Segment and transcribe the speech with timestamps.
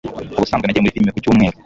[0.37, 1.55] Ubusanzwe nagiye muri firime ku cyumweru.